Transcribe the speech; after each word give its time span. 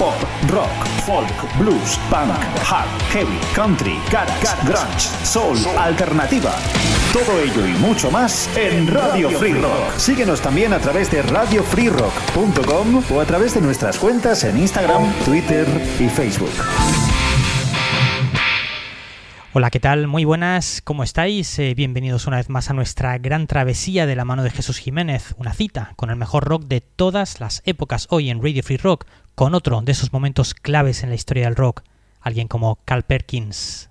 Pop, 0.00 0.14
rock, 0.48 0.86
folk, 1.04 1.58
blues, 1.58 1.98
punk, 2.08 2.32
hard, 2.64 2.88
heavy, 3.12 3.38
country, 3.54 3.98
garage, 4.10 4.46
grunge, 4.64 5.10
soul, 5.26 5.58
alternativa. 5.76 6.54
Todo 7.12 7.38
ello 7.38 7.66
y 7.66 7.72
mucho 7.80 8.10
más 8.10 8.48
en 8.56 8.86
Radio 8.86 9.28
Free 9.28 9.52
Rock. 9.52 9.98
Síguenos 9.98 10.40
también 10.40 10.72
a 10.72 10.78
través 10.78 11.10
de 11.10 11.20
radiofreerock.com 11.20 13.02
o 13.14 13.20
a 13.20 13.26
través 13.26 13.52
de 13.52 13.60
nuestras 13.60 13.98
cuentas 13.98 14.42
en 14.44 14.56
Instagram, 14.56 15.12
Twitter 15.26 15.66
y 15.98 16.08
Facebook. 16.08 16.48
Hola, 19.52 19.68
¿qué 19.70 19.80
tal? 19.80 20.06
Muy 20.06 20.24
buenas, 20.24 20.80
¿cómo 20.80 21.02
estáis? 21.02 21.58
Eh, 21.58 21.74
bienvenidos 21.74 22.28
una 22.28 22.36
vez 22.36 22.48
más 22.48 22.70
a 22.70 22.72
nuestra 22.72 23.18
gran 23.18 23.48
travesía 23.48 24.06
de 24.06 24.14
la 24.14 24.24
mano 24.24 24.44
de 24.44 24.50
Jesús 24.50 24.78
Jiménez, 24.78 25.34
una 25.38 25.52
cita 25.52 25.92
con 25.96 26.08
el 26.08 26.14
mejor 26.14 26.44
rock 26.44 26.66
de 26.66 26.80
todas 26.80 27.40
las 27.40 27.60
épocas 27.66 28.06
hoy 28.10 28.30
en 28.30 28.40
Radio 28.40 28.62
Free 28.62 28.76
Rock, 28.76 29.06
con 29.40 29.54
otro 29.54 29.80
de 29.80 29.92
esos 29.92 30.12
momentos 30.12 30.52
claves 30.52 31.02
en 31.02 31.08
la 31.08 31.14
historia 31.14 31.46
del 31.46 31.56
rock, 31.56 31.80
alguien 32.20 32.46
como 32.46 32.78
Carl 32.84 33.04
Perkins. 33.04 33.88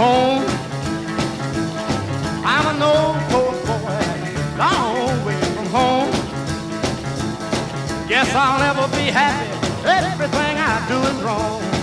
Home. 0.00 0.44
I'm 2.52 2.66
an 2.72 2.80
old 2.80 3.18
poor 3.28 3.52
boy, 3.68 4.06
long 4.56 5.24
way 5.26 5.42
from 5.56 5.66
home. 5.66 6.10
Guess 8.08 8.34
I'll 8.34 8.60
never 8.66 8.86
be 8.96 9.06
happy. 9.20 9.50
Everything 9.84 10.54
I 10.56 10.74
do 10.88 10.98
is 11.10 11.22
wrong. 11.22 11.79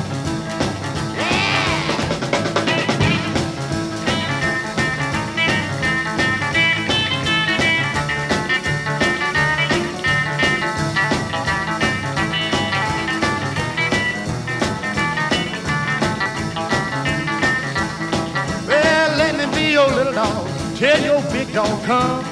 Dog 21.57 21.83
come. 21.85 22.23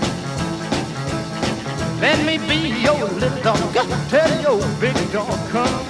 Let 2.00 2.24
me 2.28 2.38
be 2.38 2.60
your 2.80 3.10
little 3.22 3.42
dog. 3.42 3.58
Tell 4.08 4.32
your 4.46 4.62
big 4.80 4.94
dog 5.12 5.40
come. 5.50 5.86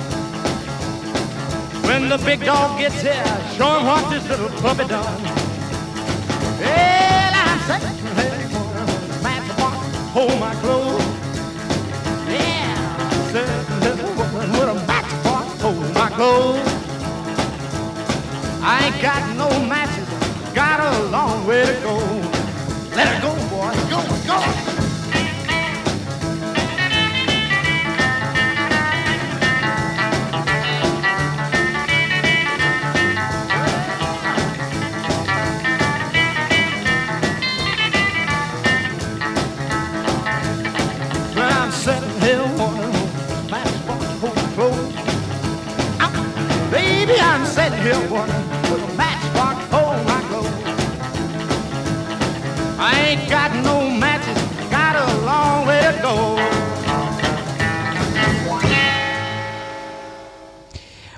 When 1.83 2.07
the 2.07 2.17
big 2.19 2.45
dog 2.45 2.79
gets 2.79 3.01
here, 3.01 3.25
show 3.57 3.71
him 3.77 3.87
what 3.87 4.09
this 4.09 4.25
little 4.29 4.47
puppy 4.61 4.87
done. 4.87 5.21
Well, 6.61 7.59
sitting 7.67 7.97
here 8.19 8.39
match 9.21 9.45
the 9.49 9.55
box, 9.61 9.79
hold 10.15 10.39
my 10.39 10.55
clothes. 10.61 11.03
Yeah, 12.31 13.09
sitting 13.33 13.81
here 13.81 14.15
with 14.55 14.75
a 14.75 14.77
match 14.87 15.11
box, 15.25 15.61
hold 15.61 15.93
my 15.93 16.09
clothes. 16.17 16.69
I 18.63 18.85
ain't 18.85 19.01
got 19.01 19.23
no 19.35 19.49
matches, 19.67 20.07
got 20.53 20.79
a 20.79 21.03
long 21.09 21.45
way 21.45 21.65
to 21.65 21.81
go. 21.81 22.04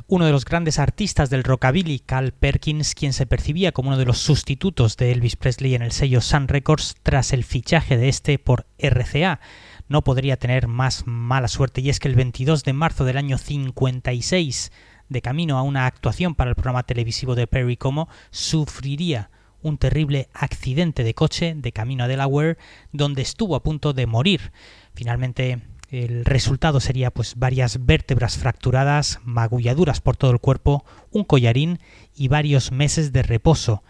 Uno 0.10 0.26
de 0.26 0.32
los 0.32 0.46
grandes 0.46 0.80
artistas 0.80 1.30
del 1.30 1.44
rockabilly, 1.44 2.00
Carl 2.00 2.32
Perkins, 2.32 2.96
quien 2.96 3.12
se 3.12 3.26
percibía 3.26 3.74
como 3.74 3.90
uno 3.90 3.98
de 3.98 4.06
los 4.06 4.20
sustitutos 4.20 4.96
de 4.96 5.12
Elvis 5.12 5.36
Presley 5.36 5.76
en 5.76 5.82
el 5.82 5.92
sello 5.92 6.22
Sun 6.22 6.48
Records 6.48 6.96
tras 7.04 7.34
el 7.34 7.44
fichaje 7.44 7.98
de 7.98 8.08
este 8.08 8.40
por 8.40 8.68
RCA. 8.80 9.42
No 9.90 10.06
podría 10.06 10.38
tener 10.38 10.70
más 10.70 11.06
mala 11.06 11.50
suerte 11.50 11.82
y 11.82 11.90
es 11.90 12.00
que 12.00 12.08
el 12.08 12.16
22 12.16 12.64
de 12.64 12.72
marzo 12.72 13.04
del 13.04 13.18
año 13.18 13.38
56, 13.38 14.72
de 15.10 15.22
camino 15.22 15.58
a 15.58 15.62
una 15.62 15.88
actuación 15.88 16.36
para 16.36 16.52
el 16.52 16.56
programa 16.56 16.84
televisivo 16.84 17.36
de 17.36 17.48
Perry 17.48 17.76
Como, 17.76 18.08
sufriría 18.32 19.30
un 19.62 19.78
terrible 19.78 20.30
accidente 20.34 21.04
de 21.04 21.16
coche 21.16 21.54
de 21.54 21.74
camino 21.74 22.06
a 22.06 22.08
Delaware 22.08 22.58
donde 22.94 23.24
estuvo 23.24 23.58
a 23.58 23.64
punto 23.64 23.92
de 23.92 24.08
morir. 24.08 24.54
Finalmente 24.94 25.60
el 25.90 26.26
resultado 26.26 26.80
sería 26.80 27.12
pues 27.12 27.36
varias 27.36 27.86
vértebras 27.86 28.38
fracturadas, 28.38 29.20
magulladuras 29.24 30.02
por 30.02 30.18
todo 30.18 30.32
el 30.32 30.40
cuerpo, 30.40 30.84
un 31.12 31.24
collarín 31.24 31.80
y 32.16 32.28
varios 32.28 32.72
meses 32.72 33.14
de 33.14 33.24
reposo. 33.24 33.84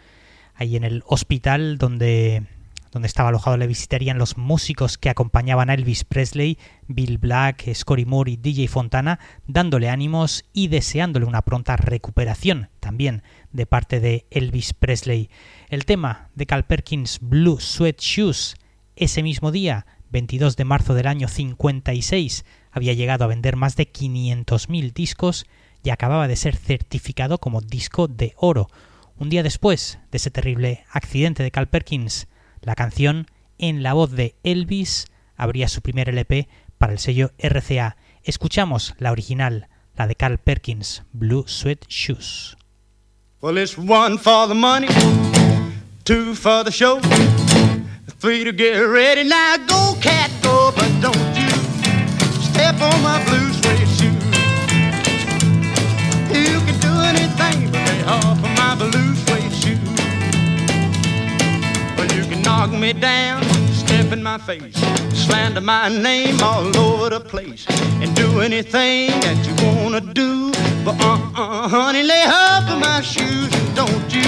Ahí 0.53 0.75
en 0.75 0.83
el 0.83 1.03
hospital 1.07 1.77
donde 1.77 2.43
donde 2.91 3.07
estaba 3.07 3.29
alojado 3.29 3.57
le 3.57 3.67
visitarían 3.67 4.17
los 4.17 4.37
músicos 4.37 4.97
que 4.97 5.09
acompañaban 5.09 5.69
a 5.69 5.73
Elvis 5.73 6.03
Presley, 6.03 6.57
Bill 6.87 7.17
Black, 7.17 7.71
Scotty 7.73 8.05
Moore 8.05 8.31
y 8.31 8.37
DJ 8.37 8.67
Fontana, 8.69 9.19
dándole 9.45 9.89
ánimos 9.89 10.45
y 10.53 10.69
deseándole 10.69 11.25
una 11.25 11.41
pronta 11.41 11.75
recuperación 11.75 12.69
también 12.79 13.23
de 13.51 13.65
parte 13.65 13.99
de 13.99 14.25
Elvis 14.31 14.73
Presley. 14.73 15.29
El 15.69 15.85
tema 15.85 16.29
de 16.35 16.45
Cal 16.45 16.65
Perkins 16.65 17.19
Blue 17.21 17.59
Sweat 17.59 17.99
Shoes 17.99 18.55
ese 18.95 19.21
mismo 19.21 19.51
día 19.51 19.85
22 20.11 20.55
de 20.55 20.65
marzo 20.65 20.93
del 20.93 21.07
año 21.07 21.27
56 21.27 22.45
había 22.71 22.93
llegado 22.93 23.23
a 23.23 23.27
vender 23.27 23.55
más 23.55 23.75
de 23.75 23.91
500.000 23.91 24.93
discos 24.93 25.45
y 25.83 25.89
acababa 25.89 26.27
de 26.27 26.35
ser 26.35 26.55
certificado 26.55 27.39
como 27.39 27.61
disco 27.61 28.07
de 28.07 28.33
oro. 28.37 28.69
Un 29.17 29.29
día 29.29 29.43
después 29.43 29.99
de 30.11 30.17
ese 30.17 30.31
terrible 30.31 30.83
accidente 30.91 31.43
de 31.43 31.51
Cal 31.51 31.67
Perkins, 31.67 32.27
la 32.61 32.75
canción, 32.75 33.27
en 33.57 33.83
la 33.83 33.93
voz 33.93 34.11
de 34.11 34.35
Elvis, 34.43 35.07
abría 35.35 35.67
su 35.67 35.81
primer 35.81 36.09
LP 36.09 36.47
para 36.77 36.93
el 36.93 36.99
sello 36.99 37.31
RCA. 37.39 37.97
Escuchamos 38.23 38.95
la 38.99 39.11
original, 39.11 39.69
la 39.95 40.07
de 40.07 40.15
Carl 40.15 40.37
Perkins, 40.37 41.03
Blue 41.13 41.45
Sweat 41.47 41.85
Shoes. 41.87 42.57
Three 48.11 48.43
to 48.43 48.51
get 48.51 48.79
ready. 48.79 49.23
Now 49.23 49.57
go, 49.57 49.95
cat, 50.01 50.31
go, 50.41 50.71
but 50.75 50.89
don't 51.01 51.15
you 51.35 51.49
step 52.41 52.75
on 52.81 53.01
my 53.03 53.23
blue 53.25 53.51
suede 53.53 53.87
shoe. 53.97 54.17
You 56.33 56.59
can 56.65 56.79
do 56.79 56.93
anything 57.11 57.71
but 57.71 57.85
lay 57.87 58.03
off 58.03 58.37
of 58.37 58.51
my 58.57 58.75
blue 58.75 59.15
suede 59.15 59.53
shoe. 59.53 59.79
Well, 61.97 62.11
you 62.17 62.23
can 62.29 62.41
knock 62.41 62.71
me 62.71 62.93
down, 62.93 63.43
step 63.73 64.11
in 64.11 64.23
my 64.23 64.37
face, 64.37 64.75
slander 65.13 65.61
my 65.61 65.89
name 65.89 66.39
all 66.41 66.75
over 66.77 67.09
the 67.09 67.19
place, 67.19 67.65
and 68.01 68.15
do 68.15 68.39
anything 68.39 69.11
that 69.21 69.37
you 69.45 69.53
wanna 69.67 70.01
do. 70.01 70.51
But 70.83 70.99
uh-uh, 71.01 71.67
honey, 71.67 72.03
lay 72.03 72.23
off 72.25 72.69
of 72.69 72.79
my 72.79 73.01
shoes 73.01 73.53
and 73.53 73.75
don't 73.75 74.13
you 74.13 74.23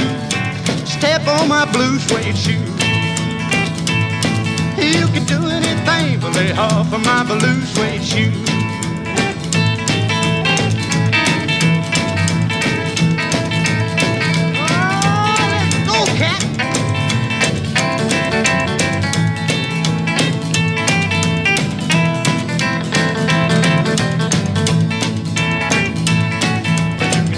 step 0.86 1.26
on 1.28 1.48
my 1.48 1.66
blue 1.72 1.98
suede 2.00 2.38
shoe. 2.38 2.89
they 6.40 6.52
of 6.52 6.90
my 7.04 7.24
blue 7.24 7.62
suede 7.66 8.02
shoes. 8.02 8.50
Oh, 14.56 15.36
go, 15.86 16.06
cat. 16.16 16.42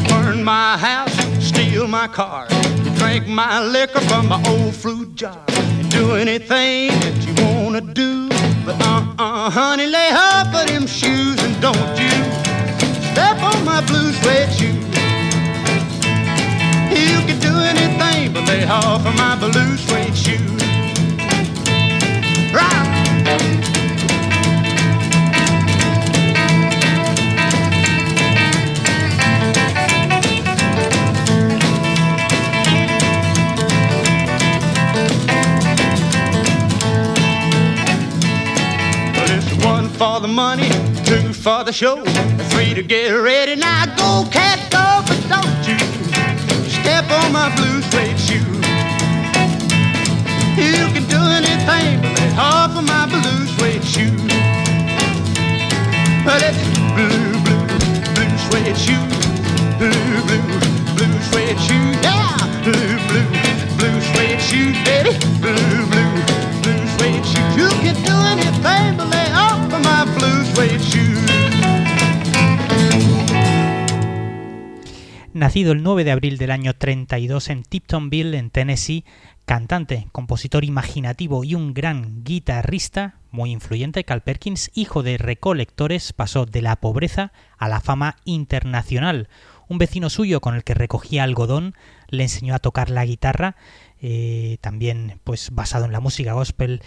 Burn 0.10 0.44
my 0.44 0.78
house, 0.78 1.16
steal 1.44 1.88
my 1.88 2.08
car, 2.08 2.48
drink 2.98 3.26
my 3.28 3.64
liquor 3.64 4.02
from 4.02 4.28
my 4.28 4.44
old 4.48 4.76
fruit 4.76 5.16
jar, 5.16 5.44
do 5.90 6.12
anything 6.16 6.90
that 7.00 7.18
you 7.26 7.34
wanna 7.44 7.82
do. 7.82 8.31
But 8.64 8.80
uh-uh, 8.80 9.50
honey, 9.50 9.88
lay 9.88 10.12
off 10.14 10.54
of 10.54 10.68
them 10.68 10.86
shoes 10.86 11.42
and 11.44 11.60
don't 11.60 11.76
you 11.98 12.10
step 13.12 13.42
on 13.42 13.66
my 13.66 13.84
blue 13.88 14.12
suede 14.14 14.54
shoes. 14.54 14.86
You 16.94 17.18
can 17.26 17.40
do 17.40 17.54
anything 17.58 18.34
but 18.34 18.48
lay 18.48 18.64
off 18.66 19.04
of 19.06 19.16
my 19.16 19.36
blue 19.36 19.78
suede 19.78 20.16
shoes. 20.16 20.61
Money, 40.32 40.70
two 41.06 41.34
for 41.34 41.64
the 41.64 41.72
show, 41.72 42.04
three 42.52 42.74
to 42.74 42.84
get 42.84 43.12
ready. 43.12 43.56
Now 43.56 43.86
go, 43.98 44.30
cat, 44.32 44.60
go, 44.72 45.04
but 45.08 45.20
don't 45.30 45.68
you 45.68 45.78
step 46.70 47.10
on 47.12 47.32
my 47.32 47.54
blue 47.56 47.82
suede 47.90 48.11
Nacido 75.52 75.74
el 75.74 75.84
9 75.84 76.06
de 76.06 76.12
abril 76.12 76.38
del 76.38 76.50
año 76.50 76.74
32 76.74 77.50
en 77.50 77.64
Tiptonville, 77.64 78.38
en 78.38 78.52
Tennessee, 78.52 79.04
cantante, 79.44 80.08
compositor 80.14 80.64
imaginativo 80.64 81.44
y 81.44 81.56
un 81.56 81.74
gran 81.74 82.24
guitarrista, 82.24 83.16
muy 83.32 83.52
influyente, 83.52 84.06
Cal 84.06 84.22
Perkins, 84.22 84.72
hijo 84.76 85.04
de 85.04 85.18
recolectores, 85.18 86.14
pasó 86.14 86.46
de 86.46 86.62
la 86.62 86.78
pobreza 86.78 87.34
a 87.58 87.68
la 87.68 87.82
fama 87.82 88.16
internacional. 88.24 89.28
Un 89.68 89.78
vecino 89.78 90.10
suyo 90.10 90.40
con 90.40 90.56
el 90.56 90.64
que 90.64 90.74
recogía 90.74 91.24
algodón 91.24 91.76
le 92.08 92.24
enseñó 92.24 92.56
a 92.56 92.60
tocar 92.60 92.90
la 92.90 93.04
guitarra, 93.04 93.58
eh, 94.02 94.58
también 94.62 95.20
pues 95.26 95.50
basado 95.52 95.84
en 95.84 95.92
la 95.92 96.00
música 96.00 96.32
gospel 96.32 96.82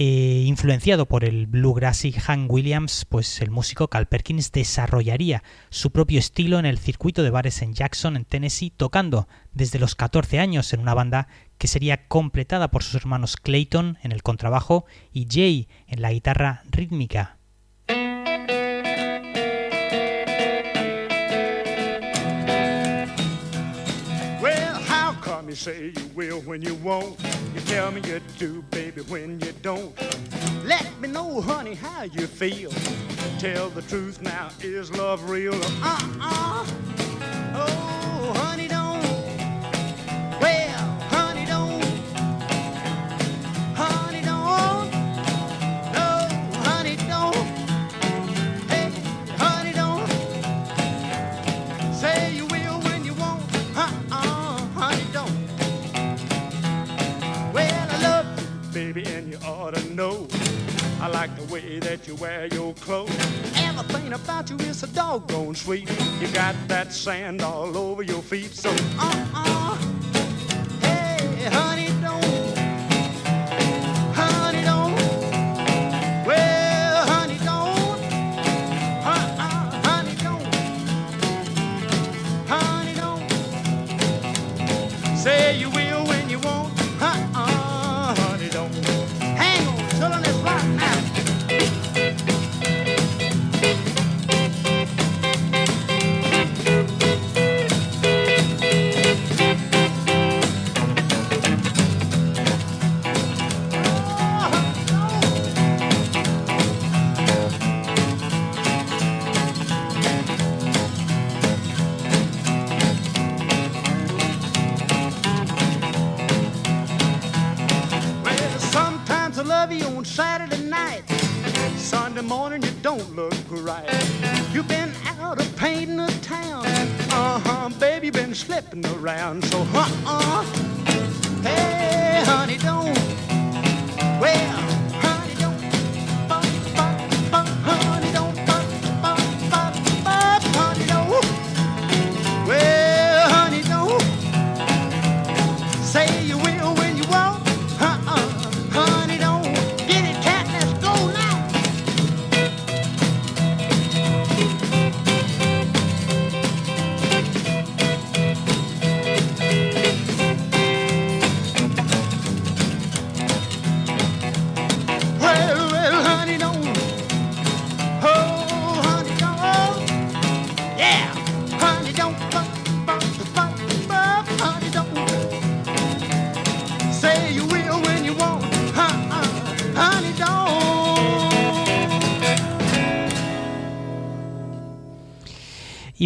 eh, 0.00 0.44
influenciado 0.46 1.06
por 1.06 1.24
el 1.24 1.48
bluegrass 1.48 2.04
y 2.04 2.12
Hank 2.12 2.48
Williams, 2.48 3.04
pues 3.04 3.42
el 3.42 3.50
músico 3.50 3.88
Cal 3.88 4.06
Perkins 4.06 4.52
desarrollaría 4.52 5.42
su 5.70 5.90
propio 5.90 6.20
estilo 6.20 6.60
en 6.60 6.66
el 6.66 6.78
circuito 6.78 7.24
de 7.24 7.30
bares 7.30 7.62
en 7.62 7.74
Jackson, 7.74 8.14
en 8.14 8.24
Tennessee, 8.24 8.70
tocando 8.70 9.26
desde 9.54 9.80
los 9.80 9.96
14 9.96 10.38
años 10.38 10.72
en 10.72 10.78
una 10.78 10.94
banda 10.94 11.26
que 11.58 11.66
sería 11.66 12.06
completada 12.06 12.70
por 12.70 12.84
sus 12.84 12.94
hermanos 12.94 13.36
Clayton 13.36 13.98
en 14.04 14.12
el 14.12 14.22
contrabajo 14.22 14.86
y 15.12 15.26
Jay 15.28 15.66
en 15.88 16.00
la 16.00 16.12
guitarra 16.12 16.62
rítmica. 16.70 17.37
Me 25.48 25.54
say 25.54 25.92
you 25.96 26.06
will 26.14 26.40
when 26.42 26.60
you 26.60 26.74
won't. 26.74 27.18
You 27.54 27.60
tell 27.62 27.90
me 27.90 28.02
you 28.06 28.20
do, 28.36 28.60
baby, 28.70 29.00
when 29.02 29.40
you 29.40 29.52
don't. 29.62 29.96
Let 30.66 30.86
me 31.00 31.08
know, 31.08 31.40
honey, 31.40 31.74
how 31.74 32.02
you 32.02 32.26
feel. 32.26 32.70
Tell 33.38 33.70
the 33.70 33.80
truth 33.82 34.20
now, 34.20 34.50
is 34.60 34.92
love 34.92 35.30
real? 35.30 35.54
Uh-uh. 35.54 36.66
Oh, 37.54 38.34
honey, 38.36 38.67
baby, 58.98 59.14
and 59.14 59.30
you 59.30 59.38
ought 59.46 59.74
to 59.74 59.94
know. 59.94 60.26
I 61.00 61.08
like 61.08 61.34
the 61.36 61.52
way 61.52 61.78
that 61.80 62.06
you 62.06 62.14
wear 62.16 62.46
your 62.46 62.74
clothes. 62.74 63.14
Everything 63.56 64.12
about 64.12 64.50
you 64.50 64.56
is 64.58 64.78
so 64.78 64.86
doggone 64.88 65.54
sweet. 65.54 65.88
You 66.20 66.28
got 66.28 66.54
that 66.68 66.92
sand 66.92 67.42
all 67.42 67.76
over 67.76 68.02
your 68.02 68.22
feet, 68.22 68.52
so 68.52 68.70
uh-uh. 68.70 69.76
Hey, 70.80 71.48
honey, 71.52 71.90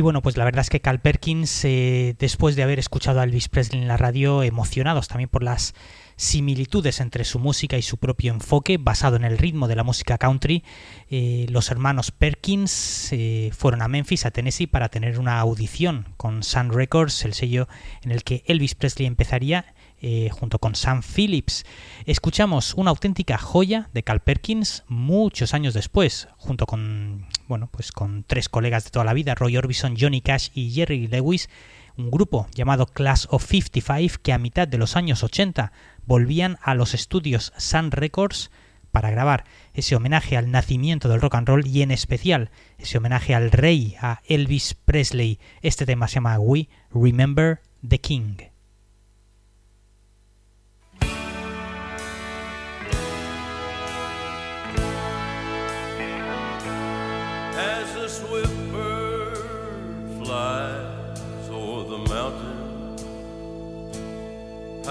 Y 0.02 0.04
bueno, 0.04 0.20
pues 0.20 0.36
la 0.36 0.44
verdad 0.44 0.62
es 0.62 0.68
que 0.68 0.80
Cal 0.80 1.00
Perkins, 1.00 1.64
eh, 1.64 2.16
después 2.18 2.56
de 2.56 2.64
haber 2.64 2.80
escuchado 2.80 3.20
a 3.20 3.22
Elvis 3.22 3.48
Presley 3.48 3.82
en 3.82 3.86
la 3.86 3.96
radio, 3.96 4.42
emocionados 4.42 5.06
también 5.06 5.28
por 5.28 5.44
las 5.44 5.76
similitudes 6.16 6.98
entre 6.98 7.22
su 7.22 7.38
música 7.38 7.78
y 7.78 7.82
su 7.82 7.98
propio 7.98 8.32
enfoque, 8.32 8.78
basado 8.78 9.14
en 9.14 9.22
el 9.22 9.38
ritmo 9.38 9.68
de 9.68 9.76
la 9.76 9.84
música 9.84 10.18
country, 10.18 10.64
eh, 11.08 11.46
los 11.50 11.70
hermanos 11.70 12.10
Perkins 12.10 13.12
eh, 13.12 13.52
fueron 13.56 13.80
a 13.80 13.86
Memphis, 13.86 14.26
a 14.26 14.32
Tennessee, 14.32 14.66
para 14.66 14.88
tener 14.88 15.20
una 15.20 15.38
audición 15.38 16.08
con 16.16 16.42
Sun 16.42 16.72
Records, 16.72 17.24
el 17.24 17.34
sello 17.34 17.68
en 18.02 18.10
el 18.10 18.24
que 18.24 18.42
Elvis 18.48 18.74
Presley 18.74 19.06
empezaría 19.06 19.72
eh, 20.02 20.28
junto 20.30 20.58
con 20.58 20.74
Sam 20.74 21.00
Phillips. 21.02 21.64
Escuchamos 22.06 22.74
una 22.74 22.90
auténtica 22.90 23.38
joya 23.38 23.88
de 23.94 24.02
Cal 24.02 24.20
Perkins 24.20 24.82
muchos 24.88 25.54
años 25.54 25.74
después, 25.74 26.28
junto 26.36 26.66
con, 26.66 27.26
bueno, 27.46 27.68
pues 27.70 27.92
con 27.92 28.24
tres 28.24 28.48
colegas 28.48 28.84
de 28.84 28.90
toda 28.90 29.04
la 29.04 29.14
vida, 29.14 29.36
Roy 29.36 29.56
Orbison, 29.56 29.96
Johnny 29.98 30.20
Cash 30.20 30.48
y 30.54 30.72
Jerry 30.72 31.06
Lewis, 31.06 31.48
un 31.96 32.10
grupo 32.10 32.48
llamado 32.52 32.86
Class 32.86 33.28
of 33.30 33.46
55 33.46 34.22
que 34.22 34.32
a 34.32 34.38
mitad 34.38 34.66
de 34.66 34.78
los 34.78 34.96
años 34.96 35.22
80 35.22 35.72
volvían 36.04 36.58
a 36.62 36.74
los 36.74 36.94
estudios 36.94 37.52
Sun 37.56 37.92
Records 37.92 38.50
para 38.90 39.10
grabar 39.10 39.44
ese 39.72 39.96
homenaje 39.96 40.36
al 40.36 40.50
nacimiento 40.50 41.08
del 41.08 41.20
rock 41.20 41.36
and 41.36 41.48
roll 41.48 41.66
y 41.66 41.82
en 41.82 41.90
especial 41.90 42.50
ese 42.78 42.98
homenaje 42.98 43.34
al 43.34 43.50
rey, 43.50 43.96
a 44.00 44.20
Elvis 44.26 44.74
Presley. 44.74 45.38
Este 45.62 45.86
tema 45.86 46.08
se 46.08 46.16
llama 46.16 46.38
We 46.38 46.68
Remember 46.92 47.60
the 47.86 48.00
King. 48.00 48.51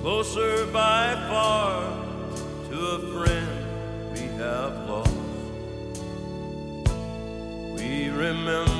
Closer 0.00 0.64
by 0.72 1.14
far 1.28 1.82
to 2.70 2.76
a 2.96 2.98
friend 3.12 3.50
we 4.14 4.22
have 4.42 4.88
lost. 4.88 5.14
We 7.76 8.08
remember 8.08 8.79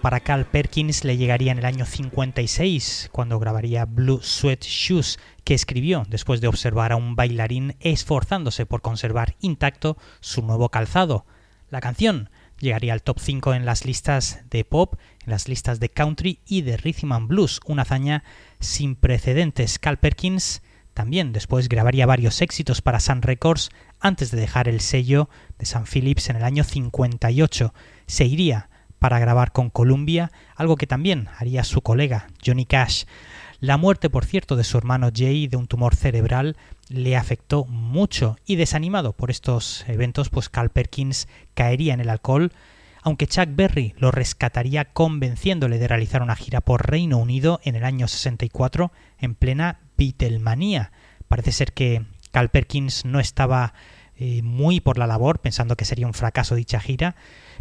para 0.00 0.20
Cal 0.20 0.46
Perkins 0.46 1.04
le 1.04 1.18
llegaría 1.18 1.52
en 1.52 1.58
el 1.58 1.66
año 1.66 1.84
56, 1.84 3.10
cuando 3.12 3.38
grabaría 3.38 3.84
Blue 3.84 4.20
Sweat 4.22 4.62
Shoes, 4.62 5.18
que 5.44 5.52
escribió 5.52 6.04
después 6.08 6.40
de 6.40 6.48
observar 6.48 6.92
a 6.92 6.96
un 6.96 7.16
bailarín 7.16 7.76
esforzándose 7.80 8.64
por 8.64 8.80
conservar 8.80 9.36
intacto 9.40 9.98
su 10.20 10.40
nuevo 10.40 10.70
calzado. 10.70 11.26
La 11.68 11.82
canción 11.82 12.30
llegaría 12.58 12.94
al 12.94 13.02
top 13.02 13.18
5 13.20 13.52
en 13.52 13.66
las 13.66 13.84
listas 13.84 14.40
de 14.48 14.64
pop, 14.64 14.94
en 15.24 15.30
las 15.30 15.48
listas 15.48 15.80
de 15.80 15.90
country 15.90 16.40
y 16.46 16.62
de 16.62 16.78
rhythm 16.78 17.12
and 17.12 17.28
blues, 17.28 17.60
una 17.66 17.82
hazaña 17.82 18.24
sin 18.60 18.96
precedentes. 18.96 19.78
Cal 19.78 19.98
Perkins 19.98 20.62
también 20.94 21.34
después 21.34 21.68
grabaría 21.68 22.06
varios 22.06 22.40
éxitos 22.40 22.80
para 22.80 23.00
Sun 23.00 23.20
Records 23.20 23.68
antes 24.00 24.30
de 24.30 24.40
dejar 24.40 24.66
el 24.66 24.80
sello 24.80 25.28
de 25.58 25.66
San 25.66 25.84
Phillips 25.84 26.30
en 26.30 26.36
el 26.36 26.44
año 26.44 26.64
58. 26.64 27.74
Se 28.06 28.24
iría 28.24 28.70
para 29.04 29.18
grabar 29.18 29.52
con 29.52 29.68
Columbia, 29.68 30.32
algo 30.56 30.76
que 30.76 30.86
también 30.86 31.28
haría 31.36 31.62
su 31.62 31.82
colega 31.82 32.28
Johnny 32.42 32.64
Cash. 32.64 33.04
La 33.60 33.76
muerte, 33.76 34.08
por 34.08 34.24
cierto, 34.24 34.56
de 34.56 34.64
su 34.64 34.78
hermano 34.78 35.10
Jay 35.14 35.46
de 35.46 35.58
un 35.58 35.66
tumor 35.66 35.94
cerebral 35.94 36.56
le 36.88 37.14
afectó 37.14 37.66
mucho 37.66 38.38
y 38.46 38.56
desanimado 38.56 39.12
por 39.12 39.30
estos 39.30 39.84
eventos, 39.88 40.30
pues 40.30 40.48
Cal 40.48 40.70
Perkins 40.70 41.28
caería 41.52 41.92
en 41.92 42.00
el 42.00 42.08
alcohol, 42.08 42.52
aunque 43.02 43.26
Chuck 43.26 43.50
Berry 43.50 43.92
lo 43.98 44.10
rescataría 44.10 44.86
convenciéndole 44.86 45.76
de 45.76 45.88
realizar 45.88 46.22
una 46.22 46.34
gira 46.34 46.62
por 46.62 46.90
Reino 46.90 47.18
Unido 47.18 47.60
en 47.62 47.76
el 47.76 47.84
año 47.84 48.08
64 48.08 48.90
en 49.18 49.34
plena 49.34 49.80
Beatlemania. 49.98 50.92
Parece 51.28 51.52
ser 51.52 51.74
que 51.74 52.06
Cal 52.30 52.48
Perkins 52.48 53.04
no 53.04 53.20
estaba 53.20 53.74
eh, 54.16 54.40
muy 54.40 54.80
por 54.80 54.96
la 54.96 55.06
labor, 55.06 55.40
pensando 55.40 55.76
que 55.76 55.84
sería 55.84 56.06
un 56.06 56.14
fracaso 56.14 56.54
dicha 56.54 56.80
gira, 56.80 57.16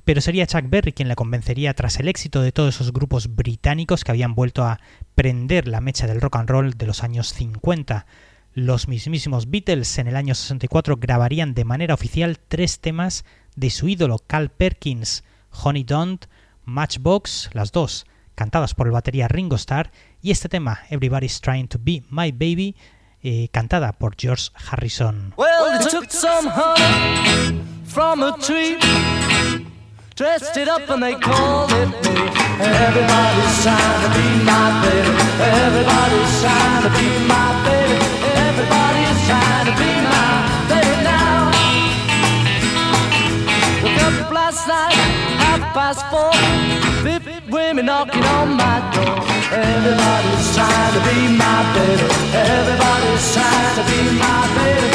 pero 0.06 0.22
sería 0.22 0.48
Chuck 0.48 0.66
Berry 0.68 0.94
quien 0.94 1.08
le 1.08 1.16
convencería 1.16 1.74
tras 1.74 2.00
el 2.00 2.08
éxito 2.08 2.42
de 2.42 2.52
todos 2.52 2.76
esos 2.76 2.92
grupos 2.92 3.36
británicos 3.36 4.04
que 4.04 4.12
habían 4.12 4.36
vuelto 4.36 4.64
a 4.64 4.80
prender 5.16 5.68
la 5.68 5.82
mecha 5.82 6.08
del 6.08 6.22
rock 6.22 6.38
and 6.38 6.50
roll 6.50 6.74
de 6.74 6.88
los 6.88 7.04
años 7.04 7.34
50. 7.34 8.06
Los 8.54 8.88
mismísimos 8.88 9.50
Beatles 9.50 9.98
en 9.98 10.08
el 10.08 10.16
año 10.16 10.36
64 10.36 10.98
grabarían 10.98 11.54
de 11.54 11.66
manera 11.66 11.94
oficial 11.94 12.40
tres 12.40 12.80
temas 12.80 13.26
de 13.56 13.70
su 13.70 13.88
ídolo 13.88 14.20
Cal 14.20 14.52
Perkins, 14.52 15.24
Honey 15.52 15.84
Don't, 15.84 16.26
Matchbox, 16.66 17.50
las 17.54 17.72
dos 17.72 18.06
cantadas 18.36 18.74
por 18.74 18.88
el 18.88 18.94
batería 18.94 19.28
Ringo 19.28 19.56
Starr, 19.56 19.92
y 20.22 20.32
este 20.32 20.50
tema, 20.50 20.80
Everybody's 20.90 21.40
Trying 21.40 21.68
to 21.68 21.78
Be 21.82 22.04
My 22.10 22.32
Baby, 22.32 22.76
eh, 23.22 23.48
cantada 23.52 23.94
por 23.94 24.16
George 24.18 24.50
Harrison. 24.56 25.34
Well, 25.38 25.80
dressed 30.16 30.58
it 30.58 30.68
up 30.68 30.88
and 30.90 31.02
they 31.02 31.16
called 31.16 31.72
it 31.72 31.90
me. 31.90 32.16
Everybody's 32.62 33.56
trying 33.66 34.02
to 34.06 34.10
be 34.14 34.28
my 34.46 34.66
baby. 34.86 35.14
Everybody's 35.42 36.34
trying 36.42 36.84
to 36.86 36.90
be 36.94 37.08
my 37.26 37.50
baby. 37.66 37.98
Everybody's 38.46 39.20
trying 39.26 39.66
to 39.70 39.74
be 39.82 39.90
my 40.14 40.30
baby 40.70 40.98
now. 41.02 41.50
Woke 43.82 44.02
up 44.06 44.32
last 44.32 44.68
night, 44.68 44.94
half 45.42 45.62
past 45.74 46.02
four. 46.14 46.34
Fifty 47.02 47.42
women 47.50 47.88
knocking 47.88 48.24
on 48.38 48.54
my 48.54 48.78
door. 48.94 49.18
Everybody's 49.50 50.48
trying 50.54 50.94
to 50.94 51.02
be 51.10 51.18
my 51.42 51.60
baby. 51.74 52.08
Everybody's 52.38 53.26
trying 53.34 53.76
to 53.78 53.84
be 53.90 54.00
my 54.22 54.42
baby. 54.62 54.90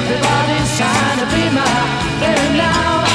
Everybody's 0.00 0.70
trying 0.80 1.18
to 1.20 1.26
be 1.28 1.44
my 1.60 1.76
baby 2.20 2.56
now. 2.56 3.11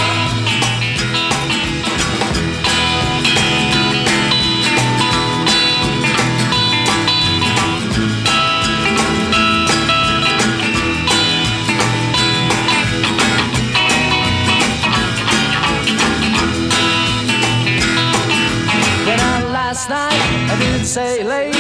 Last 19.78 19.90
night, 19.90 20.50
I 20.50 20.60
didn't 20.60 20.86
say 20.86 21.24
late. 21.24 21.57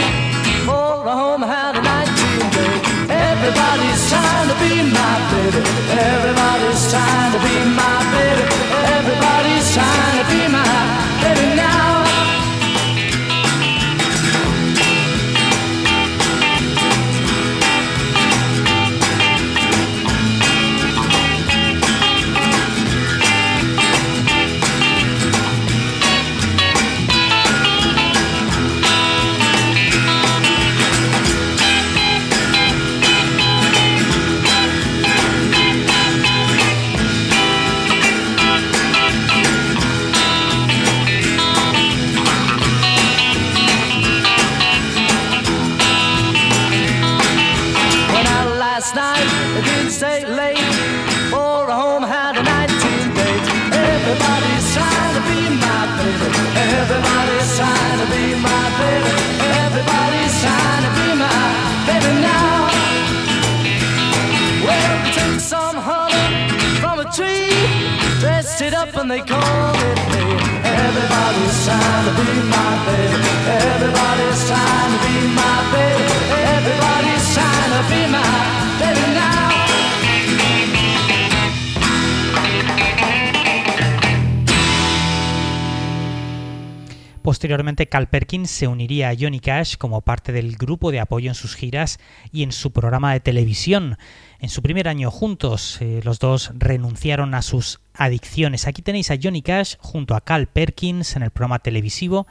Posteriormente, 87.27 87.87
Cal 87.87 88.07
Perkins 88.07 88.49
se 88.49 88.67
uniría 88.67 89.09
a 89.09 89.15
Johnny 89.19 89.41
Cash 89.41 89.75
como 89.77 90.01
parte 90.01 90.31
del 90.31 90.55
grupo 90.55 90.91
de 90.91 91.01
apoyo 91.01 91.29
en 91.29 91.35
sus 91.35 91.55
giras 91.55 91.99
y 92.31 92.43
en 92.43 92.53
su 92.53 92.71
programa 92.71 93.11
de 93.11 93.19
televisión. 93.19 93.97
En 94.39 94.49
su 94.49 94.61
primer 94.61 94.87
año 94.87 95.09
juntos, 95.09 95.81
eh, 95.81 96.01
los 96.03 96.19
dos 96.19 96.51
renunciaron 96.53 97.33
a 97.33 97.41
sus 97.41 97.79
adicciones. 97.93 98.67
Aquí 98.67 98.83
tenéis 98.83 99.09
a 99.09 99.17
Johnny 99.21 99.41
Cash 99.41 99.75
junto 99.79 100.15
a 100.15 100.21
Cal 100.21 100.47
Perkins 100.47 101.15
en 101.15 101.23
el 101.23 101.31
programa 101.31 101.59
televisivo 101.59 102.27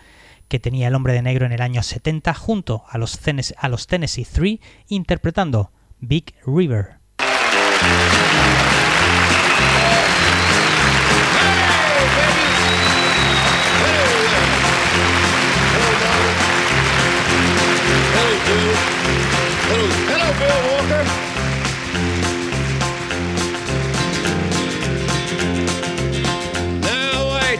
que 0.48 0.60
tenía 0.60 0.86
el 0.86 0.94
hombre 0.94 1.12
de 1.12 1.22
negro 1.22 1.46
en 1.46 1.52
el 1.52 1.62
año 1.62 1.82
70 1.82 2.32
junto 2.34 2.84
a 2.88 2.98
los, 2.98 3.18
a 3.56 3.68
los 3.68 3.86
Tennessee 3.88 4.24
Three 4.24 4.60
interpretando 4.88 5.72
Big 5.98 6.34
River. 6.46 6.95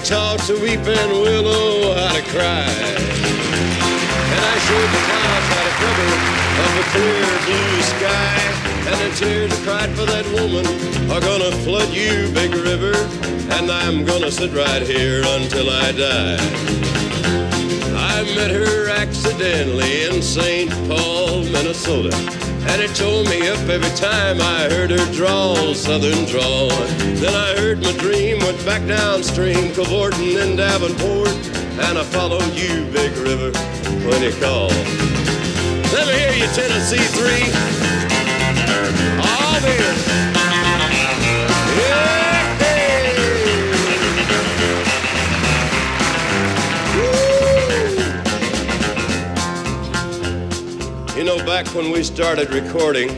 Taught 0.06 0.38
the 0.46 0.54
weeping 0.62 1.10
willow 1.10 1.92
how 1.92 2.14
to 2.14 2.22
cry, 2.30 2.70
and 4.30 4.42
I 4.52 4.56
showed 4.66 4.90
the 4.94 5.02
clouds 5.02 5.46
how 5.50 5.62
to 5.66 5.72
cover 5.82 6.10
of 6.62 6.72
a 6.78 6.84
clear 6.94 7.26
blue 7.42 7.82
sky. 7.82 8.38
And 8.86 8.98
the 9.02 9.16
tears 9.16 9.50
I 9.52 9.64
cried 9.64 9.90
for 9.96 10.06
that 10.06 10.24
woman 10.26 10.64
are 11.10 11.20
gonna 11.20 11.50
flood 11.64 11.92
you, 11.92 12.30
big 12.32 12.54
river, 12.54 12.94
and 13.50 13.68
I'm 13.68 14.04
gonna 14.04 14.30
sit 14.30 14.52
right 14.54 14.82
here 14.82 15.22
until 15.26 15.70
I 15.70 15.90
die. 15.90 16.38
I 17.96 18.22
met 18.36 18.52
her 18.52 18.88
accidentally 18.88 20.04
in 20.04 20.22
St. 20.22 20.70
Paul, 20.86 21.42
Minnesota. 21.46 22.45
And 22.68 22.82
it 22.82 22.94
tore 22.94 23.24
me 23.24 23.48
up 23.48 23.58
every 23.68 23.94
time 23.96 24.40
I 24.40 24.68
heard 24.68 24.90
her 24.90 25.12
drawl, 25.12 25.74
southern 25.74 26.24
drawl. 26.26 26.68
Then 27.20 27.34
I 27.34 27.54
heard 27.58 27.82
my 27.82 27.92
dream, 27.92 28.38
went 28.40 28.64
back 28.66 28.86
downstream, 28.86 29.72
cavorting 29.72 30.32
in 30.32 30.56
Davenport. 30.56 31.28
And 31.86 31.98
I 31.98 32.04
followed 32.04 32.54
you, 32.54 32.84
Big 32.92 33.12
River, 33.16 33.52
when 34.06 34.22
you 34.22 34.32
called. 34.40 34.72
Let 35.92 36.06
me 36.08 36.14
hear 36.18 36.32
you, 36.32 36.46
Tennessee 36.54 36.98
3. 36.98 37.76
All 39.20 39.60
there. 39.60 40.35
Know, 51.26 51.44
back 51.44 51.66
when 51.74 51.90
we 51.90 52.04
started 52.04 52.48
recording, 52.54 53.08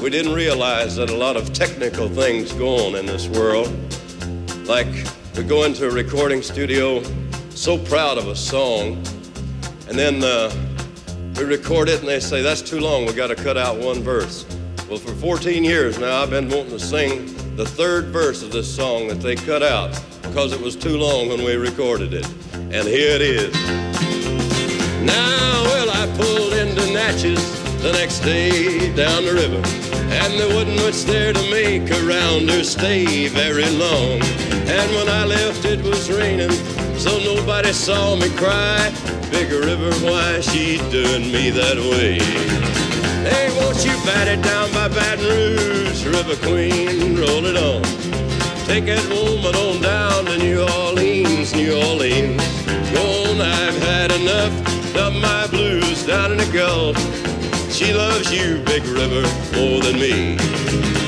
we 0.00 0.08
didn't 0.08 0.32
realize 0.32 0.96
that 0.96 1.10
a 1.10 1.14
lot 1.14 1.36
of 1.36 1.52
technical 1.52 2.08
things 2.08 2.54
go 2.54 2.86
on 2.86 2.94
in 2.94 3.04
this 3.04 3.28
world. 3.28 3.70
Like, 4.64 4.86
we 5.36 5.42
go 5.42 5.64
into 5.64 5.86
a 5.86 5.90
recording 5.90 6.40
studio 6.40 7.02
so 7.50 7.76
proud 7.76 8.16
of 8.16 8.28
a 8.28 8.34
song, 8.34 8.94
and 9.88 9.98
then 9.98 10.24
uh, 10.24 10.50
we 11.36 11.44
record 11.44 11.90
it 11.90 12.00
and 12.00 12.08
they 12.08 12.18
say, 12.18 12.40
that's 12.40 12.62
too 12.62 12.80
long, 12.80 13.04
we 13.04 13.12
got 13.12 13.26
to 13.26 13.36
cut 13.36 13.58
out 13.58 13.76
one 13.76 14.02
verse. 14.02 14.46
Well, 14.88 14.98
for 14.98 15.12
14 15.12 15.62
years 15.62 15.98
now, 15.98 16.22
I've 16.22 16.30
been 16.30 16.48
wanting 16.48 16.70
to 16.70 16.80
sing 16.80 17.26
the 17.56 17.66
third 17.66 18.06
verse 18.06 18.42
of 18.42 18.52
this 18.52 18.74
song 18.74 19.06
that 19.08 19.20
they 19.20 19.36
cut 19.36 19.62
out 19.62 19.90
because 20.22 20.52
it 20.52 20.60
was 20.62 20.76
too 20.76 20.96
long 20.96 21.28
when 21.28 21.44
we 21.44 21.56
recorded 21.56 22.14
it. 22.14 22.26
And 22.54 22.88
here 22.88 23.16
it 23.16 23.20
is. 23.20 23.52
Now, 25.04 25.62
well, 25.64 25.90
I 25.90 26.16
pulled 26.16 26.47
into 26.58 26.92
Natchez 26.92 27.40
the 27.82 27.92
next 27.92 28.20
day 28.20 28.92
down 28.94 29.24
the 29.24 29.32
river, 29.32 29.62
and 30.20 30.30
there 30.38 30.52
wasn't 30.54 30.76
much 30.82 31.04
there 31.04 31.32
to 31.32 31.42
make 31.50 31.88
a 31.90 32.00
rounder 32.02 32.64
stay 32.64 33.28
very 33.28 33.70
long. 33.70 34.20
And 34.66 34.86
when 34.96 35.08
I 35.08 35.24
left, 35.24 35.64
it 35.64 35.80
was 35.82 36.10
raining, 36.10 36.50
so 36.98 37.16
nobody 37.20 37.72
saw 37.72 38.16
me 38.16 38.28
cry. 38.30 38.90
Big 39.30 39.50
River, 39.50 39.92
why 40.04 40.40
she 40.40 40.78
doing 40.90 41.30
me 41.30 41.50
that 41.50 41.78
way? 41.78 42.18
Hey, 43.28 43.48
won't 43.58 43.78
you 43.84 43.94
bat 44.04 44.26
it 44.26 44.42
down 44.42 44.72
by 44.72 44.88
Baton 44.88 45.24
Rouge, 45.24 46.04
River 46.06 46.36
Queen, 46.46 47.16
roll 47.16 47.44
it 47.46 47.56
on. 47.56 47.82
Take 48.66 48.86
that 48.86 49.06
woman 49.08 49.54
on 49.54 49.80
down 49.80 50.24
to 50.26 50.38
New 50.38 50.62
Orleans, 50.62 50.88
Orleans, 51.48 51.54
New 51.54 51.72
Orleans. 51.76 52.42
Go 52.92 53.30
on, 53.30 53.40
I've 53.40 53.76
had 53.82 54.12
enough 54.12 54.67
of 55.08 55.22
my 55.22 55.46
blues 55.46 56.04
down 56.06 56.32
in 56.32 56.38
the 56.38 56.50
Gulf. 56.52 56.96
She 57.72 57.94
loves 57.94 58.30
you, 58.32 58.62
Big 58.64 58.84
River, 58.84 59.22
more 59.56 59.80
than 59.80 59.98
me. 59.98 61.07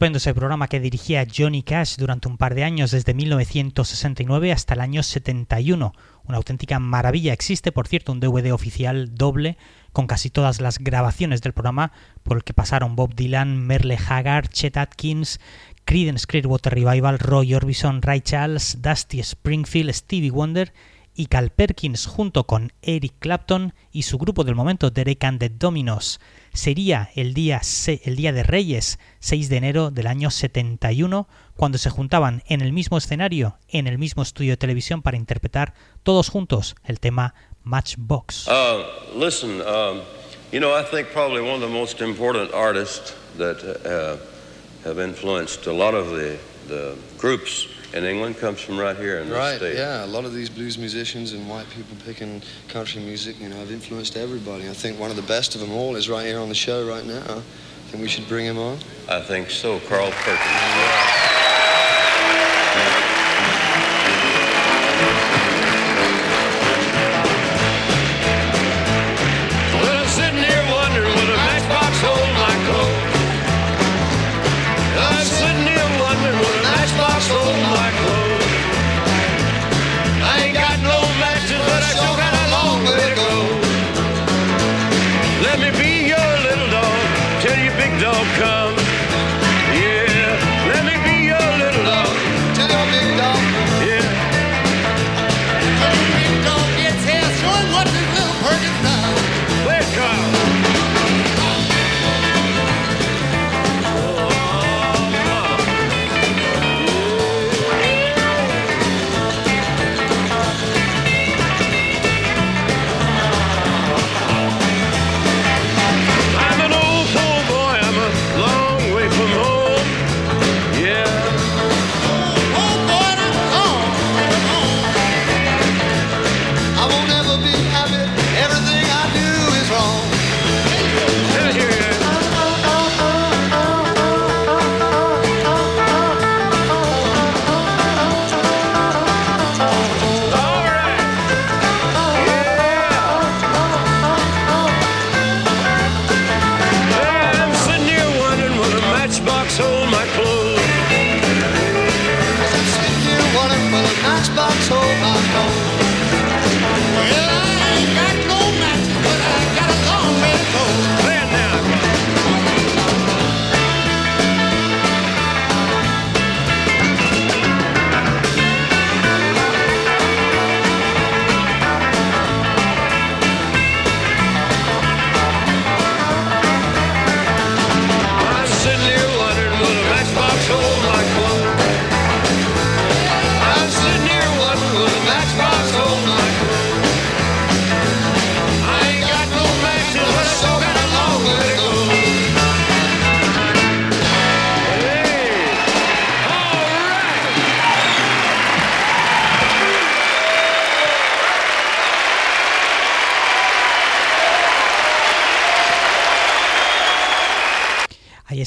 Estupendo 0.00 0.16
ese 0.16 0.32
programa 0.32 0.68
que 0.68 0.80
dirigía 0.80 1.26
Johnny 1.30 1.62
Cash 1.62 1.96
durante 1.98 2.26
un 2.26 2.38
par 2.38 2.54
de 2.54 2.64
años, 2.64 2.90
desde 2.90 3.12
1969 3.12 4.50
hasta 4.50 4.72
el 4.72 4.80
año 4.80 5.02
71. 5.02 5.92
Una 6.24 6.36
auténtica 6.38 6.78
maravilla. 6.78 7.34
Existe, 7.34 7.70
por 7.70 7.86
cierto, 7.86 8.10
un 8.10 8.18
DVD 8.18 8.50
oficial 8.54 9.14
doble 9.14 9.58
con 9.92 10.06
casi 10.06 10.30
todas 10.30 10.62
las 10.62 10.78
grabaciones 10.78 11.42
del 11.42 11.52
programa 11.52 11.92
por 12.22 12.38
el 12.38 12.44
que 12.44 12.54
pasaron 12.54 12.96
Bob 12.96 13.14
Dylan, 13.14 13.66
Merle 13.66 13.98
Haggard, 13.98 14.48
Chet 14.48 14.78
Atkins, 14.78 15.38
Creedence 15.84 16.26
Clearwater 16.26 16.72
Revival, 16.72 17.18
Roy 17.18 17.52
Orbison, 17.52 18.00
Ray 18.00 18.22
Charles, 18.22 18.78
Dusty 18.80 19.20
Springfield, 19.20 19.92
Stevie 19.92 20.30
Wonder 20.30 20.72
y 21.14 21.26
Cal 21.26 21.50
Perkins 21.50 22.06
junto 22.06 22.46
con 22.46 22.72
Eric 22.80 23.16
Clapton 23.18 23.74
y 23.92 24.04
su 24.04 24.16
grupo 24.16 24.44
del 24.44 24.54
momento 24.54 24.90
Derek 24.90 25.22
and 25.24 25.40
the 25.40 25.50
Dominos. 25.50 26.20
Sería 26.52 27.10
el 27.14 27.32
día, 27.32 27.60
el 28.04 28.16
día 28.16 28.32
de 28.32 28.42
Reyes, 28.42 28.98
6 29.20 29.48
de 29.48 29.56
enero 29.56 29.90
del 29.90 30.06
año 30.06 30.30
71, 30.30 31.28
cuando 31.56 31.78
se 31.78 31.90
juntaban 31.90 32.42
en 32.48 32.60
el 32.60 32.72
mismo 32.72 32.98
escenario, 32.98 33.56
en 33.68 33.86
el 33.86 33.98
mismo 33.98 34.22
estudio 34.22 34.52
de 34.52 34.56
televisión 34.56 35.02
para 35.02 35.16
interpretar 35.16 35.74
todos 36.02 36.28
juntos 36.28 36.74
el 36.84 36.98
tema 36.98 37.34
Matchbox. 37.62 38.48
Uh, 38.48 39.18
listen, 39.18 39.60
um, 39.60 40.00
you 40.50 40.58
know, 40.58 40.74
I 40.74 40.82
think 40.82 41.08
probably 41.12 41.40
one 41.40 41.54
of 41.54 41.60
the 41.60 41.68
most 41.68 42.00
important 42.00 42.52
artists 42.52 43.14
that 43.38 43.62
uh, 43.62 44.16
have 44.84 44.98
influenced 44.98 45.66
a 45.66 45.72
lot 45.72 45.94
of 45.94 46.10
the, 46.10 46.36
the 46.68 46.94
groups 47.18 47.68
in 47.92 48.04
England 48.04 48.38
comes 48.38 48.60
from 48.60 48.78
right 48.78 48.96
here 48.96 49.18
in 49.18 49.28
this 49.28 49.36
Right, 49.36 49.56
state. 49.56 49.76
yeah. 49.76 50.04
A 50.04 50.06
lot 50.06 50.24
of 50.24 50.32
these 50.32 50.48
blues 50.48 50.78
musicians 50.78 51.32
and 51.32 51.48
white 51.48 51.68
people 51.70 51.96
picking 52.04 52.42
country 52.68 53.02
music, 53.02 53.40
you 53.40 53.48
know, 53.48 53.56
have 53.56 53.72
influenced 53.72 54.16
everybody. 54.16 54.68
I 54.68 54.72
think 54.72 54.98
one 54.98 55.10
of 55.10 55.16
the 55.16 55.22
best 55.22 55.54
of 55.54 55.60
them 55.60 55.72
all 55.72 55.96
is 55.96 56.08
right 56.08 56.26
here 56.26 56.38
on 56.38 56.48
the 56.48 56.54
show 56.54 56.86
right 56.88 57.04
now. 57.04 57.22
I 57.28 57.90
think 57.90 58.02
we 58.02 58.08
should 58.08 58.28
bring 58.28 58.46
him 58.46 58.58
on. 58.58 58.78
I 59.08 59.20
think 59.20 59.50
so, 59.50 59.80
Carl 59.80 60.10
Perkins. 60.12 61.09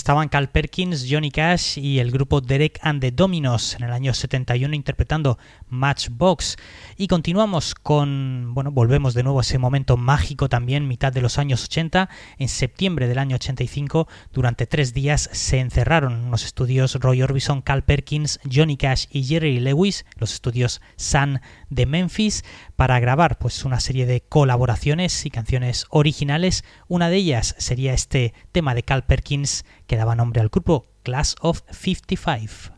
Estaban 0.03 0.27
Cal 0.27 0.49
Perkins, 0.49 1.07
Johnny 1.09 1.31
Cash 1.31 1.77
y 1.77 1.99
el 1.99 2.11
grupo 2.11 2.41
Derek 2.41 2.77
and 2.81 2.99
the 2.99 3.11
Dominos 3.11 3.75
en 3.75 3.85
el 3.85 3.93
año 3.93 4.13
71 4.13 4.75
interpretando 4.75 5.37
Matchbox. 5.69 6.57
Y 6.97 7.07
continuamos 7.07 7.73
con, 7.73 8.53
bueno, 8.53 8.69
volvemos 8.69 9.13
de 9.13 9.23
nuevo 9.23 9.39
a 9.39 9.43
ese 9.43 9.59
momento 9.59 9.95
mágico 9.95 10.49
también, 10.49 10.89
mitad 10.89 11.13
de 11.13 11.21
los 11.21 11.37
años 11.37 11.63
80. 11.63 12.09
En 12.37 12.49
septiembre 12.49 13.07
del 13.07 13.17
año 13.17 13.37
85, 13.37 14.09
durante 14.33 14.67
tres 14.67 14.93
días 14.93 15.29
se 15.31 15.59
encerraron 15.59 16.11
en 16.11 16.25
unos 16.25 16.43
estudios 16.43 16.95
Roy 16.95 17.21
Orbison, 17.21 17.61
Cal 17.61 17.85
Perkins, 17.85 18.41
Johnny 18.51 18.75
Cash 18.75 19.05
y 19.09 19.23
Jerry 19.23 19.61
Lewis, 19.61 20.05
los 20.17 20.33
estudios 20.33 20.81
Sun 20.97 21.39
de 21.69 21.85
Memphis, 21.85 22.43
para 22.75 22.99
grabar 22.99 23.37
pues 23.39 23.63
una 23.63 23.79
serie 23.79 24.05
de 24.05 24.19
colaboraciones 24.19 25.25
y 25.25 25.29
canciones 25.29 25.85
originales. 25.91 26.65
Una 26.89 27.09
de 27.09 27.15
ellas 27.15 27.55
sería 27.57 27.93
este 27.93 28.33
tema 28.51 28.75
de 28.75 28.83
Cal 28.83 29.05
Perkins 29.05 29.63
que 29.87 29.97
daba 29.97 30.15
nombre 30.15 30.41
al 30.41 30.49
grupo 30.49 30.85
Class 31.03 31.35
of 31.41 31.63
55. 31.71 32.71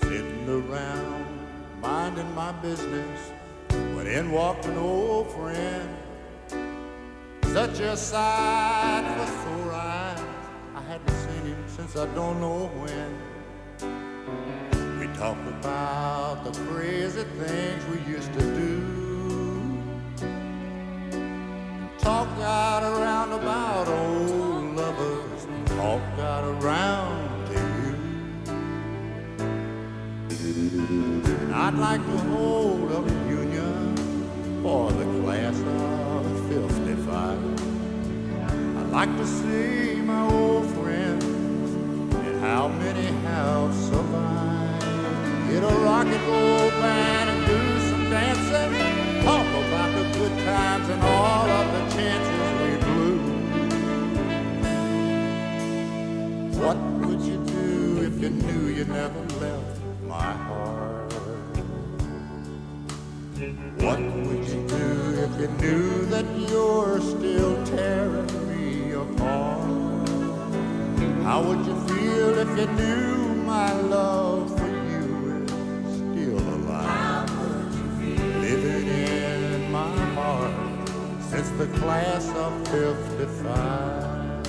Sitting 0.00 0.48
around, 0.48 1.26
minding 1.80 2.34
my 2.34 2.52
business, 2.60 3.32
when 3.94 4.06
in 4.06 4.32
walked 4.32 4.66
an 4.66 4.78
old 4.78 5.30
friend. 5.30 5.88
Such 7.52 7.80
a 7.80 7.96
sight 7.96 9.04
for 9.16 9.26
sore 9.26 9.72
eyes, 9.72 10.20
I 10.74 10.82
hadn't 10.82 11.08
seen 11.08 11.52
him 11.52 11.64
since 11.66 11.96
I 11.96 12.06
don't 12.14 12.40
know 12.40 12.68
when. 12.82 13.28
We 15.00 15.06
talked 15.16 15.46
about 15.48 16.44
the 16.44 16.52
crazy 16.64 17.22
things 17.22 17.84
we 17.86 18.00
used 18.12 18.32
to 18.34 18.40
do. 18.40 18.97
Talk 22.08 22.30
got 22.38 22.82
around 22.84 23.32
about 23.32 23.86
old 23.86 24.76
lovers. 24.76 25.46
Talk 25.66 26.00
got 26.16 26.42
around 26.42 27.46
to 27.48 27.52
you. 27.52 27.94
And 31.42 31.54
I'd 31.54 31.74
like 31.74 32.00
to 32.00 32.16
hold 32.30 32.90
a 32.92 33.02
reunion 33.02 33.94
for 34.62 34.90
the 34.90 35.04
class 35.20 35.60
of 35.60 36.48
55. 36.48 37.38
I'd 38.78 38.90
like 38.90 39.14
to 39.18 39.26
see 39.26 39.96
my 39.96 40.22
old 40.30 40.64
friends 40.70 41.74
and 42.14 42.40
how 42.40 42.68
many 42.68 43.08
have 43.28 43.74
survived. 43.74 44.82
Get 45.50 45.62
a 45.62 45.74
rock 45.84 46.06
and 46.06 46.26
roll 46.26 46.70
band 46.80 47.28
and 47.28 47.46
do 47.46 47.60
some 47.90 48.08
dancing. 48.08 48.97
Talk 49.24 49.46
about 49.46 49.90
the 49.94 50.04
good 50.18 50.34
times 50.44 50.88
and 50.88 51.02
all 51.02 51.48
of 51.48 51.66
the 51.74 51.82
chances 51.94 52.48
we 52.60 52.70
blew. 52.84 53.18
What 56.62 56.78
would 57.06 57.20
you 57.22 57.38
do 57.44 58.02
if 58.02 58.14
you 58.22 58.30
knew 58.30 58.68
you 58.68 58.84
never 58.84 59.22
left 59.40 59.80
my 60.06 60.32
heart? 60.32 61.12
What 63.78 64.00
would 64.00 64.44
you 64.48 64.66
do 64.66 64.86
if 65.24 65.40
you 65.40 65.48
knew 65.60 66.06
that 66.06 66.26
you're 66.50 67.00
still 67.00 67.64
tearing 67.66 68.26
me 68.48 68.92
apart? 68.92 70.08
How 71.22 71.42
would 71.42 71.64
you 71.66 71.76
feel 71.88 72.38
if 72.38 72.50
you 72.58 72.66
knew 72.66 73.34
my 73.44 73.72
love 73.72 74.47
It's 81.38 81.50
the 81.50 81.68
class 81.78 82.28
of 82.30 82.66
55. 82.66 84.48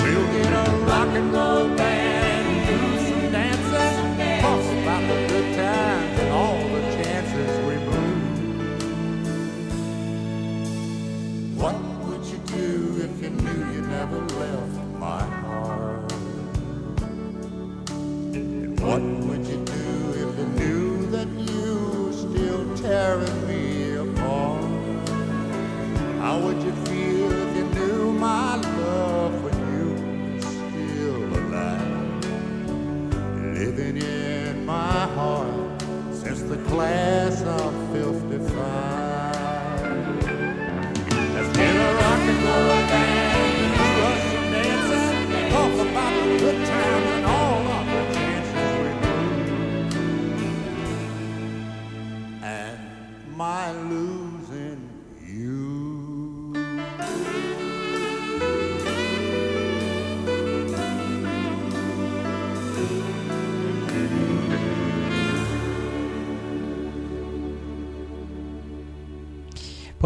We'll 0.00 0.26
get 0.32 0.50
a 0.50 0.70
rock 0.86 1.08
and 1.08 1.32
roll 1.34 1.85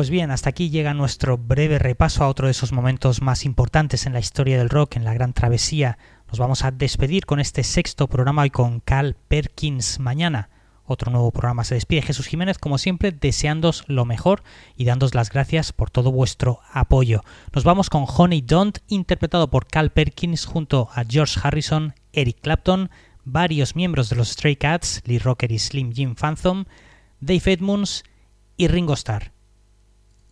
Pues 0.01 0.09
bien, 0.09 0.31
hasta 0.31 0.49
aquí 0.49 0.71
llega 0.71 0.95
nuestro 0.95 1.37
breve 1.37 1.79
repaso 1.79 2.25
a 2.25 2.29
otro 2.29 2.47
de 2.47 2.53
esos 2.53 2.73
momentos 2.73 3.21
más 3.21 3.45
importantes 3.45 4.07
en 4.07 4.15
la 4.15 4.19
historia 4.19 4.57
del 4.57 4.71
rock, 4.71 4.97
en 4.97 5.05
la 5.05 5.13
gran 5.13 5.35
travesía. 5.35 5.99
Nos 6.29 6.39
vamos 6.39 6.65
a 6.65 6.71
despedir 6.71 7.27
con 7.27 7.39
este 7.39 7.63
sexto 7.65 8.09
programa 8.09 8.47
y 8.47 8.51
con 8.51 8.81
Cal 8.81 9.15
Perkins 9.29 9.99
mañana. 9.99 10.49
Otro 10.87 11.13
nuevo 11.13 11.31
programa 11.33 11.65
se 11.65 11.75
despide 11.75 12.01
Jesús 12.01 12.29
Jiménez, 12.29 12.57
como 12.57 12.79
siempre, 12.79 13.13
deseándos 13.13 13.85
lo 13.89 14.07
mejor 14.07 14.43
y 14.75 14.87
dándos 14.87 15.15
las 15.15 15.29
gracias 15.29 15.75
por 15.75 15.91
todo 15.91 16.11
vuestro 16.11 16.61
apoyo. 16.73 17.21
Nos 17.53 17.65
vamos 17.65 17.91
con 17.91 18.07
Honey 18.09 18.41
Don't, 18.41 18.79
interpretado 18.89 19.51
por 19.51 19.67
Cal 19.67 19.91
Perkins 19.91 20.47
junto 20.47 20.89
a 20.95 21.05
George 21.05 21.39
Harrison, 21.43 21.93
Eric 22.15 22.41
Clapton, 22.41 22.89
varios 23.25 23.77
miembros 23.77 24.09
de 24.09 24.17
los 24.17 24.31
Stray 24.31 24.57
Cats, 24.57 25.03
Lee 25.05 25.19
Rocker 25.19 25.53
y 25.53 25.59
Slim 25.59 25.93
Jim 25.93 26.15
Phantom, 26.15 26.65
Dave 27.21 27.53
Edmunds 27.53 28.03
y 28.57 28.69
Ringo 28.69 28.95
Starr. 28.95 29.39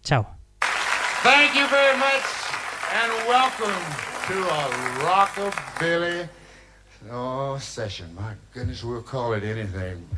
Chao. 0.09 0.27
Thank 0.63 1.55
you 1.55 1.67
very 1.69 1.99
much, 1.99 2.25
and 2.95 3.13
welcome 3.29 3.67
to 4.27 4.41
a 4.41 4.63
rockabilly 5.05 6.27
oh, 7.11 7.59
session. 7.59 8.15
My 8.15 8.33
goodness, 8.55 8.83
we'll 8.83 9.03
call 9.03 9.35
it 9.35 9.45
anything. 9.45 10.09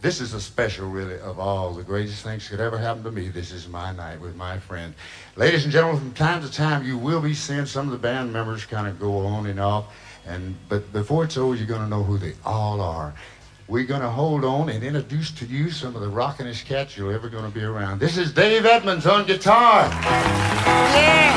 This 0.00 0.20
is 0.20 0.34
a 0.34 0.40
special, 0.40 0.88
really, 0.88 1.20
of 1.20 1.38
all 1.38 1.72
the 1.72 1.84
greatest 1.84 2.24
things 2.24 2.48
could 2.48 2.58
ever 2.58 2.76
happen 2.76 3.04
to 3.04 3.12
me. 3.12 3.28
This 3.28 3.52
is 3.52 3.68
my 3.68 3.92
night 3.92 4.20
with 4.20 4.34
my 4.34 4.58
friend. 4.58 4.92
Ladies 5.36 5.62
and 5.62 5.72
gentlemen, 5.72 6.00
from 6.00 6.12
time 6.14 6.42
to 6.42 6.50
time, 6.50 6.84
you 6.84 6.98
will 6.98 7.20
be 7.20 7.32
seeing 7.32 7.66
some 7.66 7.86
of 7.86 7.92
the 7.92 7.98
band 7.98 8.32
members 8.32 8.64
kind 8.64 8.88
of 8.88 8.98
go 8.98 9.24
on 9.24 9.46
and 9.46 9.60
off, 9.60 9.94
and 10.26 10.56
but 10.68 10.92
before 10.92 11.22
it's 11.22 11.36
over, 11.36 11.54
you're 11.54 11.68
going 11.68 11.82
to 11.82 11.88
know 11.88 12.02
who 12.02 12.18
they 12.18 12.32
all 12.44 12.80
are. 12.80 13.14
We're 13.68 13.84
going 13.84 14.00
to 14.00 14.08
hold 14.08 14.44
on 14.44 14.68
and 14.68 14.84
introduce 14.84 15.32
to 15.32 15.44
you 15.44 15.72
some 15.72 15.96
of 15.96 16.00
the 16.00 16.06
rockinest 16.06 16.66
cats 16.66 16.96
you're 16.96 17.12
ever 17.12 17.28
going 17.28 17.42
to 17.42 17.50
be 17.50 17.64
around. 17.64 17.98
This 17.98 18.16
is 18.16 18.32
Dave 18.32 18.64
Edmonds 18.64 19.06
on 19.06 19.26
guitar. 19.26 19.90
Yeah! 20.94 21.34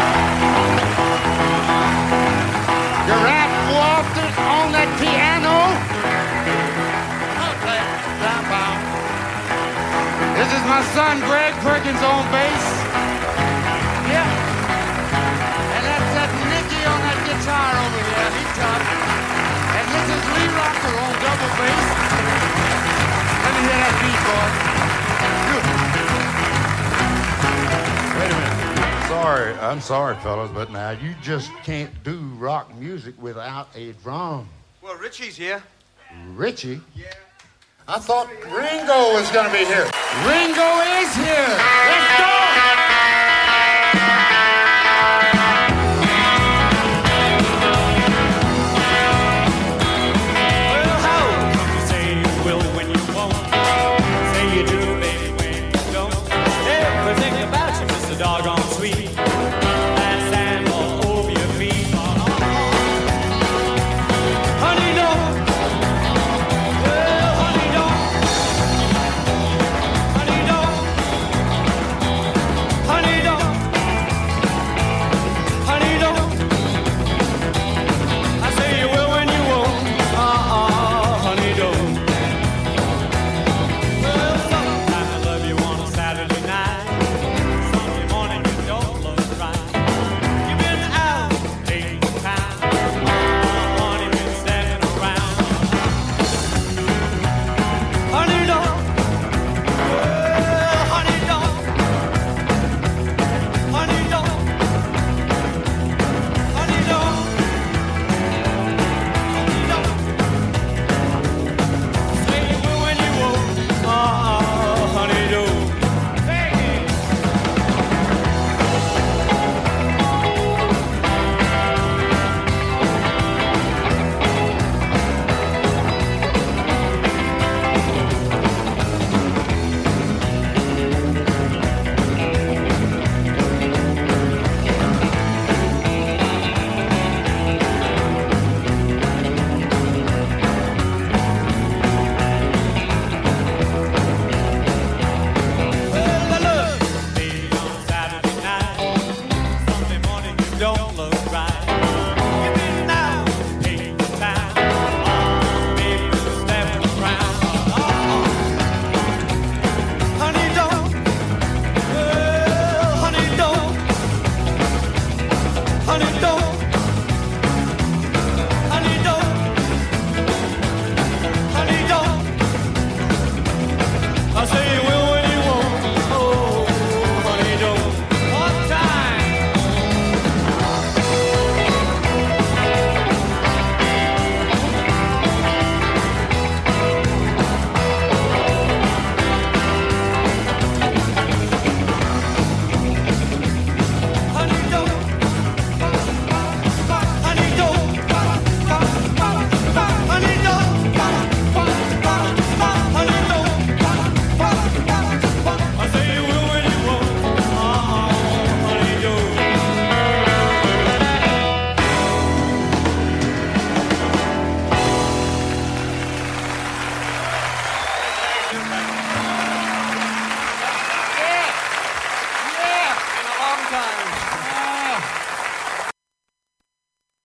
Gerard 3.09 3.53
Walters 3.73 4.37
on 4.45 4.69
that 4.77 4.93
piano. 5.01 5.73
Okay, 7.49 7.81
down. 8.21 8.77
This 10.37 10.53
is 10.53 10.61
my 10.69 10.85
son 10.93 11.17
Greg 11.25 11.57
Perkins 11.65 12.03
on 12.05 12.29
bass. 12.29 12.65
Yeah. 14.05 14.29
And 15.65 15.81
that's 15.81 16.09
that 16.13 16.29
Nicky 16.45 16.81
on 16.85 16.99
that 17.09 17.25
guitar 17.25 17.73
over 17.73 18.01
there. 18.05 18.29
He's 18.37 18.53
tough. 18.53 18.85
And 19.81 19.85
this 19.97 20.13
is 20.13 20.23
Lee 20.29 20.49
Rocker 20.53 20.93
on 20.93 21.13
double 21.25 21.53
bass. 21.57 22.08
Let 23.69 23.77
me 23.77 23.89
beat, 24.01 24.21
boy. 24.25 24.47
Wait 28.17 28.31
a 28.31 28.35
minute. 28.35 29.07
Sorry, 29.07 29.53
I'm 29.59 29.81
sorry, 29.81 30.15
fellas, 30.17 30.49
but 30.51 30.71
now 30.71 30.89
you 30.91 31.13
just 31.21 31.51
can't 31.63 31.91
do 32.03 32.17
rock 32.39 32.73
music 32.75 33.13
without 33.21 33.67
a 33.75 33.91
drum. 34.03 34.49
Well, 34.81 34.95
Richie's 34.95 35.37
here. 35.37 35.61
Richie? 36.29 36.81
Yeah. 36.95 37.13
I 37.87 37.99
thought 37.99 38.29
Ringo 38.45 39.13
was 39.13 39.29
going 39.31 39.45
to 39.45 39.51
be 39.51 39.65
here. 39.65 39.85
Ringo 40.25 40.81
is 41.01 41.15
here. 41.15 42.78